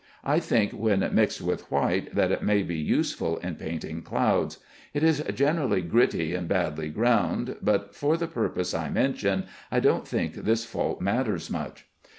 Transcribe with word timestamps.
I 0.23 0.39
think, 0.39 0.71
when 0.71 1.07
mixed 1.13 1.41
with 1.43 1.69
white, 1.71 2.15
that 2.15 2.31
it 2.31 2.41
may 2.41 2.63
be 2.63 2.75
useful 2.75 3.37
in 3.37 3.53
painting 3.53 4.01
clouds. 4.01 4.57
It 4.95 5.03
is 5.03 5.21
generally 5.35 5.83
gritty 5.83 6.33
and 6.33 6.47
badly 6.47 6.89
ground, 6.89 7.57
but 7.61 7.93
for 7.93 8.17
the 8.17 8.25
purpose 8.25 8.73
I 8.73 8.89
mention, 8.89 9.43
I 9.71 9.79
don't 9.79 10.07
think 10.07 10.33
this 10.33 10.65
fault 10.65 11.01
matters 11.01 11.51
much. 11.51 11.85